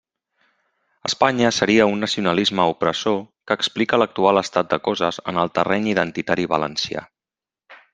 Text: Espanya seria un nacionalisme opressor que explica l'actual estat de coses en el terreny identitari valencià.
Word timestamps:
Espanya 1.09 1.49
seria 1.57 1.85
un 1.93 1.99
nacionalisme 2.05 2.65
opressor 2.73 3.21
que 3.51 3.59
explica 3.61 4.01
l'actual 4.03 4.43
estat 4.45 4.75
de 4.75 4.83
coses 4.91 5.23
en 5.33 5.45
el 5.47 5.57
terreny 5.61 5.91
identitari 5.97 6.53
valencià. 6.57 7.11